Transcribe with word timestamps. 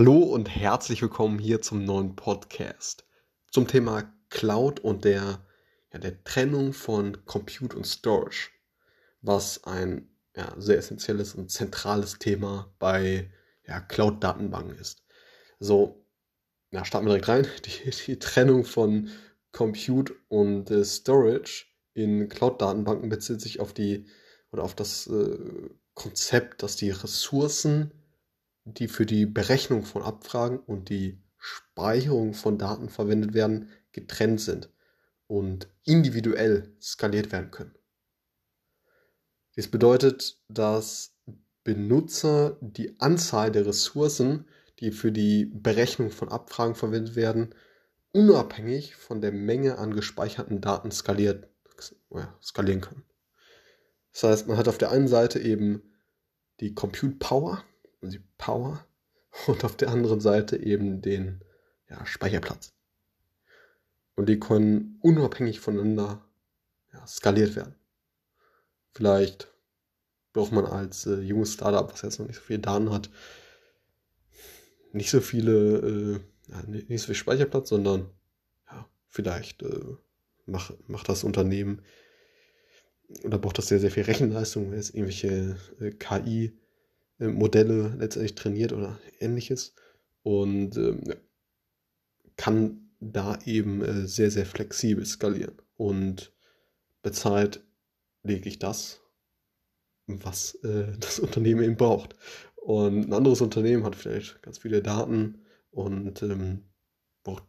Hallo 0.00 0.16
und 0.16 0.48
herzlich 0.48 1.02
willkommen 1.02 1.38
hier 1.38 1.60
zum 1.60 1.84
neuen 1.84 2.16
Podcast 2.16 3.04
zum 3.50 3.68
Thema 3.68 4.10
Cloud 4.30 4.80
und 4.80 5.04
der, 5.04 5.44
ja, 5.92 5.98
der 5.98 6.24
Trennung 6.24 6.72
von 6.72 7.22
Compute 7.26 7.76
und 7.76 7.86
Storage, 7.86 8.48
was 9.20 9.64
ein 9.64 10.08
ja, 10.34 10.54
sehr 10.56 10.78
essentielles 10.78 11.34
und 11.34 11.50
zentrales 11.50 12.18
Thema 12.18 12.72
bei 12.78 13.30
ja, 13.66 13.78
Cloud-Datenbanken 13.78 14.78
ist. 14.78 15.04
So, 15.58 16.02
ja, 16.70 16.86
starten 16.86 17.06
wir 17.06 17.18
direkt 17.18 17.28
rein. 17.28 17.46
Die, 17.66 17.90
die 17.90 18.18
Trennung 18.18 18.64
von 18.64 19.10
Compute 19.52 20.14
und 20.28 20.70
äh, 20.70 20.82
Storage 20.82 21.66
in 21.92 22.30
Cloud-Datenbanken 22.30 23.10
bezieht 23.10 23.42
sich 23.42 23.60
auf 23.60 23.74
die 23.74 24.06
oder 24.50 24.62
auf 24.62 24.74
das 24.74 25.08
äh, 25.08 25.68
Konzept, 25.92 26.62
dass 26.62 26.76
die 26.76 26.90
Ressourcen 26.90 27.92
die 28.64 28.88
für 28.88 29.06
die 29.06 29.26
Berechnung 29.26 29.84
von 29.84 30.02
Abfragen 30.02 30.58
und 30.58 30.88
die 30.88 31.22
Speicherung 31.38 32.34
von 32.34 32.58
Daten 32.58 32.88
verwendet 32.88 33.34
werden, 33.34 33.70
getrennt 33.92 34.40
sind 34.40 34.70
und 35.26 35.68
individuell 35.84 36.74
skaliert 36.80 37.32
werden 37.32 37.50
können. 37.50 37.74
Dies 39.56 39.70
bedeutet, 39.70 40.38
dass 40.48 41.16
Benutzer 41.64 42.56
die 42.60 42.98
Anzahl 43.00 43.50
der 43.50 43.66
Ressourcen, 43.66 44.46
die 44.78 44.92
für 44.92 45.12
die 45.12 45.46
Berechnung 45.46 46.10
von 46.10 46.28
Abfragen 46.28 46.74
verwendet 46.74 47.16
werden, 47.16 47.54
unabhängig 48.12 48.96
von 48.96 49.20
der 49.20 49.32
Menge 49.32 49.78
an 49.78 49.94
gespeicherten 49.94 50.60
Daten 50.60 50.90
skaliert, 50.90 51.48
skalieren 52.42 52.80
können. 52.80 53.04
Das 54.12 54.24
heißt, 54.24 54.48
man 54.48 54.56
hat 54.56 54.68
auf 54.68 54.78
der 54.78 54.90
einen 54.90 55.08
Seite 55.08 55.38
eben 55.38 55.82
die 56.60 56.74
Compute 56.74 57.16
Power, 57.16 57.64
die 58.08 58.22
Power 58.38 58.84
und 59.46 59.64
auf 59.64 59.76
der 59.76 59.90
anderen 59.90 60.20
Seite 60.20 60.56
eben 60.56 61.02
den 61.02 61.44
ja, 61.88 62.04
Speicherplatz. 62.06 62.72
Und 64.16 64.28
die 64.28 64.40
können 64.40 64.98
unabhängig 65.00 65.60
voneinander 65.60 66.24
ja, 66.92 67.06
skaliert 67.06 67.56
werden. 67.56 67.74
Vielleicht 68.92 69.48
braucht 70.32 70.52
man 70.52 70.66
als 70.66 71.06
äh, 71.06 71.20
junges 71.20 71.54
Startup, 71.54 71.92
was 71.92 72.02
jetzt 72.02 72.18
noch 72.18 72.26
nicht 72.26 72.36
so 72.36 72.42
viele 72.42 72.58
Daten 72.60 72.92
hat, 72.92 73.10
nicht 74.92 75.10
so 75.10 75.20
viele, 75.20 75.78
äh, 75.78 76.20
ja, 76.50 76.62
nicht 76.66 77.00
so 77.00 77.06
viel 77.06 77.14
Speicherplatz, 77.14 77.68
sondern 77.68 78.10
ja, 78.70 78.88
vielleicht 79.08 79.62
äh, 79.62 79.96
macht 80.46 80.74
mach 80.88 81.04
das 81.04 81.24
Unternehmen 81.24 81.82
oder 83.24 83.38
braucht 83.38 83.58
das 83.58 83.68
sehr, 83.68 83.80
sehr 83.80 83.90
viel 83.90 84.04
Rechenleistung, 84.04 84.70
wenn 84.70 84.78
es 84.78 84.90
irgendwelche 84.90 85.56
äh, 85.80 85.90
KI 85.90 86.59
äh, 87.20 87.28
Modelle 87.28 87.94
letztendlich 87.98 88.34
trainiert 88.34 88.72
oder 88.72 88.98
ähnliches 89.20 89.74
und 90.22 90.76
ähm, 90.76 91.02
kann 92.36 92.90
da 93.00 93.38
eben 93.44 93.82
äh, 93.82 94.06
sehr, 94.06 94.30
sehr 94.30 94.46
flexibel 94.46 95.04
skalieren 95.04 95.54
und 95.76 96.32
bezahlt 97.02 97.64
lediglich 98.22 98.58
das, 98.58 99.00
was 100.06 100.54
äh, 100.64 100.92
das 101.00 101.18
Unternehmen 101.20 101.62
eben 101.62 101.76
braucht. 101.76 102.16
Und 102.56 103.08
ein 103.08 103.12
anderes 103.12 103.40
Unternehmen 103.40 103.84
hat 103.84 103.96
vielleicht 103.96 104.42
ganz 104.42 104.58
viele 104.58 104.82
Daten 104.82 105.42
und 105.70 106.22
ähm, 106.22 106.64
braucht 107.22 107.44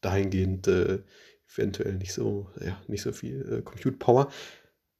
dahingehend 0.00 0.68
eventuell 0.68 1.94
nicht 1.94 2.12
so, 2.12 2.50
ja, 2.60 2.80
nicht 2.86 3.02
so 3.02 3.12
viel 3.12 3.62
Compute 3.62 3.96
Power. 3.96 4.30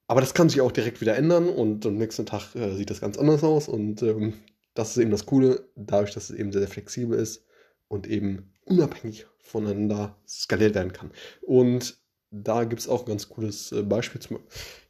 Aber 0.09 0.21
das 0.21 0.35
kann 0.35 0.49
sich 0.49 0.61
auch 0.61 0.73
direkt 0.73 1.01
wieder 1.01 1.17
ändern 1.17 1.49
und 1.49 1.85
am 1.85 1.97
nächsten 1.97 2.27
Tag 2.27 2.55
äh, 2.55 2.75
sieht 2.75 2.91
das 2.91 3.01
ganz 3.01 3.19
anders 3.19 3.43
aus. 3.43 3.69
Und 3.69 4.03
ähm, 4.03 4.35
das 4.75 4.91
ist 4.91 4.99
eben 4.99 5.11
das 5.11 5.27
Coole, 5.27 5.69
dadurch, 5.75 6.13
dass 6.13 6.31
es 6.31 6.37
eben 6.37 6.53
sehr, 6.53 6.61
sehr 6.61 6.71
flexibel 6.71 7.19
ist 7.19 7.45
und 7.89 8.07
eben 8.07 8.53
unabhängig 8.65 9.27
voneinander 9.39 10.17
skaliert 10.27 10.75
werden 10.75 10.93
kann. 10.93 11.11
Und 11.43 11.99
da 12.31 12.65
gibt 12.65 12.81
es 12.81 12.89
auch 12.89 13.03
ein 13.03 13.09
ganz 13.09 13.29
cooles 13.29 13.73
äh, 13.73 13.83
Beispiel. 13.83 14.21
Zum, 14.21 14.39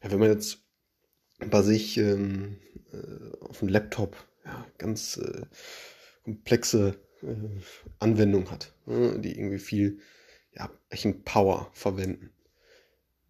ja, 0.03 0.11
wenn 0.11 0.19
man 0.19 0.29
jetzt 0.29 0.59
bei 1.39 1.61
sich 1.61 1.97
ähm, 1.97 2.57
äh, 2.91 3.37
auf 3.45 3.59
dem 3.59 3.69
Laptop 3.69 4.15
ja, 4.45 4.65
ganz 4.77 5.17
äh, 5.17 5.45
komplexe 6.23 6.95
äh, 7.23 7.35
Anwendungen 7.99 8.51
hat, 8.51 8.73
ne, 8.85 9.19
die 9.19 9.37
irgendwie 9.37 9.59
viel 9.59 9.99
ja, 10.53 10.69
Rechenpower 10.91 11.69
verwenden 11.73 12.31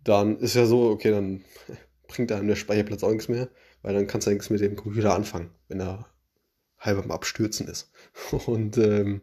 dann 0.07 0.39
ist 0.39 0.55
ja 0.55 0.65
so, 0.65 0.89
okay, 0.89 1.11
dann 1.11 1.43
bringt 2.07 2.31
einem 2.31 2.47
der 2.47 2.55
Speicherplatz 2.55 3.03
auch 3.03 3.11
nichts 3.11 3.27
mehr, 3.27 3.49
weil 3.81 3.93
dann 3.93 4.07
kannst 4.07 4.27
du 4.27 4.31
nichts 4.31 4.49
mit 4.49 4.61
dem 4.61 4.75
Computer 4.75 5.13
anfangen, 5.13 5.51
wenn 5.67 5.81
er 5.81 6.07
halb 6.79 6.99
am 7.03 7.11
Abstürzen 7.11 7.67
ist. 7.67 7.91
Und 8.45 8.77
ähm, 8.77 9.21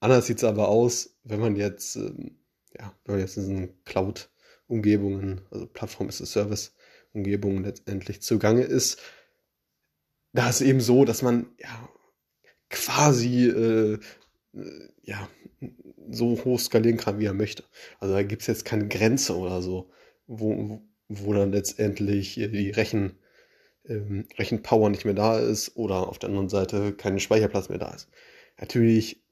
anders 0.00 0.26
sieht 0.26 0.38
es 0.38 0.44
aber 0.44 0.68
aus, 0.68 1.16
wenn 1.24 1.40
man 1.40 1.56
jetzt, 1.56 1.96
ähm, 1.96 2.38
ja, 2.78 2.94
wenn 3.04 3.16
man 3.16 3.20
jetzt 3.20 3.36
in 3.36 3.74
Cloud-Umgebungen, 3.84 5.42
also 5.50 5.66
Plattform 5.66 6.08
ist 6.08 6.18
Service-Umgebungen 6.18 7.64
letztendlich 7.64 8.22
zugange 8.22 8.62
ist, 8.62 8.98
da 10.32 10.48
ist 10.48 10.62
eben 10.62 10.80
so, 10.80 11.04
dass 11.04 11.20
man 11.20 11.52
ja 11.58 11.88
quasi 12.70 13.48
äh 13.48 13.98
ja 15.02 15.28
so 16.10 16.44
hoch 16.44 16.60
skalieren 16.60 16.98
kann, 16.98 17.18
wie 17.18 17.26
er 17.26 17.34
möchte. 17.34 17.64
Also 18.00 18.14
da 18.14 18.22
gibt 18.22 18.42
es 18.42 18.48
jetzt 18.48 18.64
keine 18.64 18.88
Grenze 18.88 19.36
oder 19.36 19.62
so, 19.62 19.90
wo, 20.26 20.82
wo 21.08 21.32
dann 21.32 21.52
letztendlich 21.52 22.34
die 22.34 22.70
Rechen, 22.70 23.18
ähm, 23.86 24.26
Rechenpower 24.38 24.90
nicht 24.90 25.04
mehr 25.04 25.14
da 25.14 25.38
ist 25.38 25.76
oder 25.76 26.08
auf 26.08 26.18
der 26.18 26.28
anderen 26.28 26.48
Seite 26.48 26.92
kein 26.92 27.18
Speicherplatz 27.18 27.68
mehr 27.68 27.78
da 27.78 27.92
ist. 27.94 28.08
Natürlich, 28.58 29.22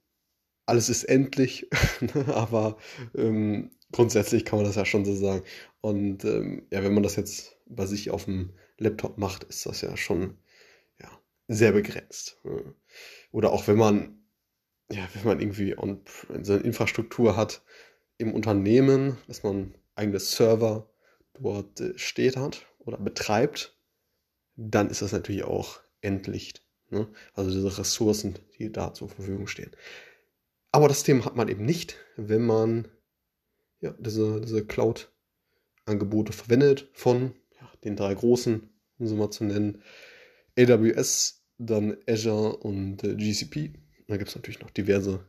alles 0.67 0.89
ist 0.89 1.05
endlich, 1.05 1.69
aber 2.27 2.79
ähm, 3.15 3.71
grundsätzlich 3.93 4.45
kann 4.45 4.59
man 4.59 4.67
das 4.67 4.77
ja 4.77 4.85
schon 4.85 5.05
so 5.05 5.15
sagen. 5.15 5.45
Und 5.81 6.25
ähm, 6.25 6.67
ja, 6.71 6.83
wenn 6.83 6.95
man 6.95 7.03
das 7.03 7.17
jetzt 7.17 7.57
bei 7.67 7.87
sich 7.87 8.11
auf 8.11 8.25
dem 8.25 8.53
Laptop 8.79 9.19
macht, 9.19 9.45
ist 9.45 9.67
das 9.67 9.83
ja 9.83 9.97
schon 9.97 10.39
ja, 11.01 11.11
sehr 11.49 11.73
begrenzt. 11.73 12.41
Oder 13.33 13.53
auch 13.53 13.69
wenn 13.69 13.77
man 13.77 14.20
ja, 14.91 15.09
wenn 15.15 15.25
man 15.25 15.41
irgendwie 15.41 15.77
on, 15.79 16.03
so 16.43 16.55
eine 16.55 16.63
Infrastruktur 16.63 17.37
hat 17.37 17.63
im 18.19 18.33
Unternehmen, 18.35 19.17
dass 19.29 19.43
man 19.43 19.75
eigene 19.95 20.21
Server 20.21 20.91
dort 21.35 21.81
äh, 21.81 21.97
steht 21.97 22.37
hat 22.37 22.67
oder 22.79 22.99
betreibt, 22.99 23.77
dann 24.57 24.91
ist 24.91 25.03
das 25.03 25.13
natürlich 25.13 25.45
auch 25.45 25.81
entlicht. 26.01 26.65
Ne? 26.91 27.09
Also 27.35 27.51
diese 27.51 27.79
Ressourcen, 27.79 28.39
die 28.59 28.73
da 28.73 28.93
zur 28.93 29.09
Verfügung 29.09 29.47
stehen. 29.47 29.71
Aber 30.73 30.89
das 30.89 31.03
Thema 31.03 31.25
hat 31.25 31.37
man 31.37 31.49
eben 31.49 31.65
nicht, 31.65 31.97
wenn 32.17 32.45
man 32.45 32.89
ja, 33.81 33.95
diese, 33.99 34.41
diese 34.41 34.67
Cloud-Angebote 34.67 36.33
verwendet 36.33 36.91
von 36.93 37.35
ja, 37.61 37.71
den 37.85 37.97
drei 37.97 38.15
großen, 38.15 38.69
um 38.99 39.07
sie 39.07 39.15
mal 39.15 39.31
zu 39.31 39.45
nennen, 39.45 39.83
AWS, 40.59 41.43
dann 41.59 41.97
Azure 42.07 42.57
und 42.57 43.05
äh, 43.05 43.15
GCP. 43.15 43.75
Da 44.11 44.17
gibt 44.17 44.31
es 44.31 44.35
natürlich 44.35 44.59
noch 44.59 44.71
diverse, 44.71 45.25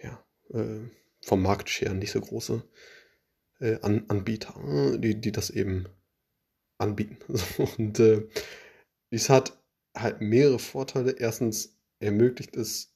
ja, 0.00 0.24
äh, 0.50 0.88
vom 1.20 1.42
Marktshare 1.42 1.96
nicht 1.96 2.12
so 2.12 2.20
große 2.20 2.62
äh, 3.58 3.80
An 3.82 4.04
Anbieter, 4.06 4.54
äh, 4.94 4.98
die, 4.98 5.20
die 5.20 5.32
das 5.32 5.50
eben 5.50 5.88
anbieten. 6.78 7.18
Und 7.76 7.98
äh, 7.98 8.28
es 9.10 9.30
hat 9.30 9.60
halt 9.96 10.20
mehrere 10.20 10.60
Vorteile. 10.60 11.16
Erstens 11.18 11.76
ermöglicht 11.98 12.56
es 12.56 12.94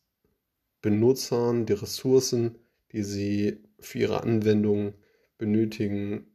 Benutzern 0.83 1.67
die 1.67 1.73
Ressourcen, 1.73 2.61
die 2.93 3.03
sie 3.03 3.65
für 3.81 3.99
ihre 3.99 4.23
Anwendung 4.23 4.95
benötigen, 5.37 6.29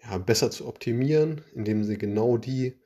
ja, 0.00 0.18
besser 0.18 0.52
zu 0.52 0.68
optimieren, 0.68 1.44
indem 1.52 1.82
sie 1.82 1.98
genau 1.98 2.36
die 2.36 2.78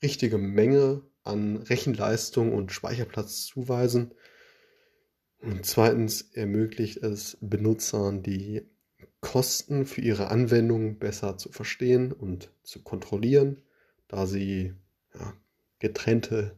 richtige 0.00 0.38
Menge 0.38 1.02
an 1.24 1.56
Rechenleistung 1.56 2.54
und 2.54 2.70
Speicherplatz 2.70 3.46
zuweisen 3.46 4.14
und 5.44 5.66
zweitens 5.66 6.22
ermöglicht 6.32 6.98
es 7.02 7.36
Benutzern, 7.40 8.22
die 8.22 8.62
Kosten 9.20 9.86
für 9.86 10.00
ihre 10.00 10.28
Anwendung 10.28 10.98
besser 10.98 11.36
zu 11.38 11.50
verstehen 11.50 12.12
und 12.12 12.50
zu 12.62 12.82
kontrollieren, 12.82 13.62
da 14.08 14.26
sie 14.26 14.74
ja, 15.14 15.34
getrennte 15.78 16.56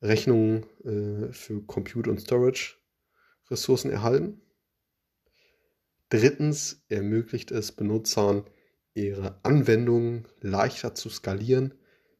Rechnungen 0.00 0.64
äh, 0.84 1.32
für 1.32 1.62
Compute 1.62 2.10
und 2.10 2.20
Storage 2.20 2.76
Ressourcen 3.50 3.90
erhalten. 3.90 4.40
Drittens 6.08 6.84
ermöglicht 6.88 7.50
es 7.50 7.72
Benutzern, 7.72 8.44
ihre 8.94 9.38
Anwendungen 9.42 10.26
leichter 10.40 10.94
zu 10.94 11.08
skalieren, 11.08 11.74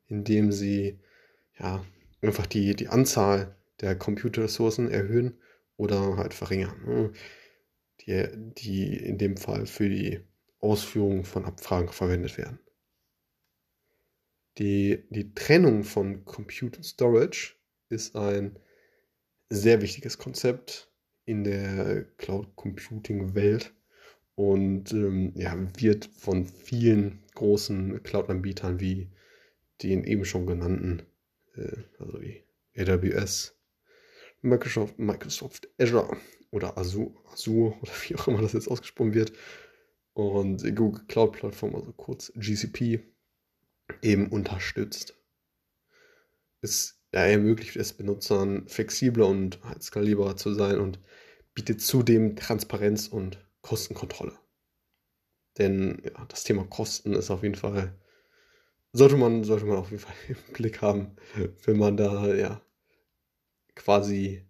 indem 0.06 0.53
sie 0.53 1.00
ja, 1.59 1.85
einfach 2.23 2.47
die, 2.47 2.75
die 2.75 2.88
Anzahl 2.88 3.56
der 3.81 3.97
Computerressourcen 3.97 4.91
erhöhen 4.91 5.38
oder 5.82 6.17
halt 6.17 6.32
verringern, 6.32 6.81
ne? 6.87 7.12
die, 8.00 8.29
die 8.55 8.96
in 8.96 9.19
dem 9.19 9.37
Fall 9.37 9.67
für 9.67 9.88
die 9.88 10.20
Ausführung 10.61 11.25
von 11.25 11.44
Abfragen 11.44 11.88
verwendet 11.88 12.38
werden. 12.38 12.61
Die, 14.58 15.05
die 15.11 15.34
Trennung 15.34 15.82
von 15.82 16.25
Compute 16.25 16.76
und 16.76 16.84
Storage 16.84 17.56
ist 17.88 18.14
ein 18.14 18.58
sehr 19.49 19.82
wichtiges 19.82 20.19
Konzept 20.19 20.88
in 21.25 21.43
der 21.43 22.05
Cloud 22.17 22.55
Computing 22.55 23.35
Welt 23.35 23.75
und 24.37 24.93
ähm, 24.93 25.32
ja, 25.35 25.56
wird 25.78 26.05
von 26.17 26.46
vielen 26.46 27.25
großen 27.35 28.02
Cloud-Anbietern 28.05 28.78
wie 28.78 29.11
den 29.82 30.05
eben 30.05 30.25
schon 30.25 30.46
genannten, 30.46 31.02
äh, 31.56 31.76
also 31.99 32.20
wie 32.20 32.44
AWS, 32.76 33.56
Microsoft, 34.43 34.99
Microsoft 34.99 35.69
Azure 35.79 36.17
oder 36.50 36.77
Azure, 36.77 37.12
Azure 37.33 37.75
oder 37.81 37.93
wie 38.06 38.17
auch 38.17 38.29
immer 38.29 38.43
das 38.43 38.53
jetzt 38.53 38.69
ausgesprochen 38.69 39.15
wird 39.15 39.33
und 40.15 40.62
Google 40.77 41.05
Cloud 41.06 41.33
Plattform, 41.33 41.75
also 41.75 41.93
kurz 41.93 42.33
GCP, 42.35 43.00
eben 44.03 44.29
unterstützt. 44.29 45.17
Es 46.61 47.00
ermöglicht 47.11 47.77
es 47.77 47.93
Benutzern 47.93 48.67
flexibler 48.69 49.27
und 49.27 49.61
skalierbarer 49.81 50.37
zu 50.37 50.55
sein 50.55 50.79
und 50.81 50.99
bietet 51.55 51.81
zudem 51.81 52.37
Transparenz 52.37 53.09
und 53.09 53.38
Kostenkontrolle. 53.61 54.38
Denn 55.59 56.00
ja, 56.05 56.25
das 56.27 56.45
Thema 56.45 56.65
Kosten 56.65 57.12
ist 57.12 57.31
auf 57.31 57.43
jeden 57.43 57.55
Fall, 57.55 57.95
sollte 58.93 59.17
man, 59.17 59.45
sollte 59.45 59.67
man 59.67 59.77
auf 59.77 59.91
jeden 59.91 60.03
Fall 60.03 60.15
im 60.29 60.53
Blick 60.55 60.81
haben, 60.81 61.17
wenn 61.65 61.79
man 61.79 61.97
da 61.97 62.35
ja 62.35 62.62
quasi 63.75 64.45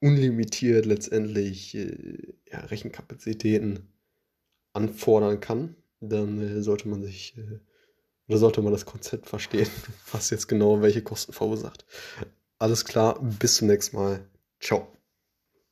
unlimitiert 0.00 0.86
letztendlich 0.86 1.74
äh, 1.74 2.34
ja, 2.50 2.60
Rechenkapazitäten 2.60 3.92
anfordern 4.72 5.40
kann, 5.40 5.76
dann 6.00 6.40
äh, 6.40 6.62
sollte 6.62 6.88
man 6.88 7.02
sich 7.02 7.36
äh, 7.38 7.60
oder 8.28 8.38
sollte 8.38 8.62
man 8.62 8.72
das 8.72 8.86
Konzept 8.86 9.26
verstehen, 9.26 9.68
was 10.12 10.30
jetzt 10.30 10.48
genau 10.48 10.82
welche 10.82 11.02
Kosten 11.02 11.32
verursacht. 11.32 11.84
Alles 12.58 12.84
klar, 12.84 13.20
bis 13.22 13.56
zum 13.56 13.68
nächsten 13.68 13.96
Mal. 13.96 14.26
Ciao. 14.60 14.95